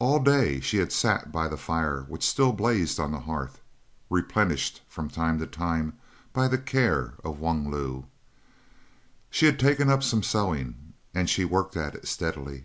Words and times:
All 0.00 0.18
day 0.18 0.58
she 0.58 0.78
had 0.78 0.90
sat 0.90 1.30
by 1.30 1.46
the 1.46 1.56
fire 1.56 2.00
which 2.08 2.26
still 2.28 2.52
blazed 2.52 2.98
on 2.98 3.12
the 3.12 3.20
hearth, 3.20 3.60
replenished 4.10 4.82
from 4.88 5.08
time 5.08 5.38
to 5.38 5.46
time 5.46 5.92
by 6.32 6.48
the 6.48 6.58
care 6.58 7.14
of 7.22 7.38
Wung 7.38 7.70
Lu. 7.70 8.06
She 9.30 9.46
had 9.46 9.60
taken 9.60 9.88
up 9.88 10.02
some 10.02 10.24
sewing, 10.24 10.94
and 11.14 11.30
she 11.30 11.44
worked 11.44 11.76
at 11.76 11.94
it 11.94 12.08
steadily. 12.08 12.64